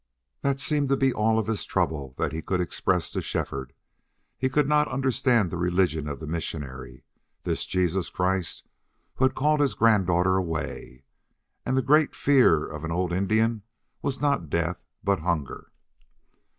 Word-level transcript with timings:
That 0.41 0.59
seemed 0.59 0.89
to 0.89 0.97
be 0.97 1.13
all 1.13 1.37
of 1.37 1.45
his 1.45 1.63
trouble 1.63 2.15
that 2.17 2.31
he 2.31 2.41
could 2.41 2.59
express 2.59 3.11
to 3.11 3.21
Shefford. 3.21 3.71
He 4.35 4.49
could 4.49 4.67
not 4.67 4.87
understand 4.87 5.51
the 5.51 5.57
religion 5.57 6.07
of 6.09 6.19
the 6.19 6.25
missionary, 6.25 7.03
this 7.43 7.67
Jesus 7.67 8.09
Christ 8.09 8.65
who 9.17 9.25
had 9.25 9.35
called 9.35 9.59
his 9.59 9.75
granddaughter 9.75 10.37
away. 10.37 11.03
And 11.67 11.77
the 11.77 11.83
great 11.83 12.15
fear 12.15 12.65
of 12.65 12.83
an 12.83 12.89
old 12.91 13.13
Indian 13.13 13.61
was 14.01 14.19
not 14.19 14.49
death, 14.49 14.81
but 15.03 15.19
hunger. 15.19 15.69